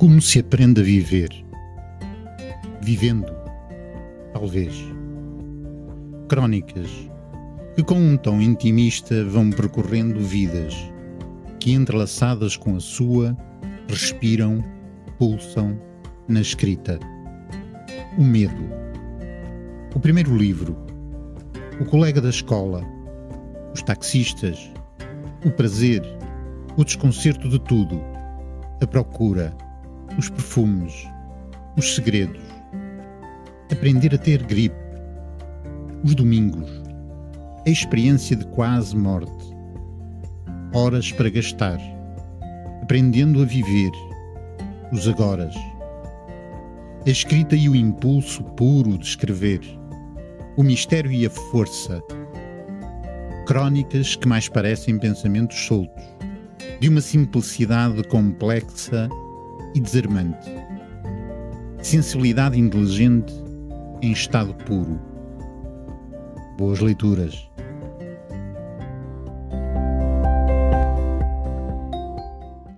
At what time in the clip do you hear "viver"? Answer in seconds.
0.82-1.28, 43.44-43.90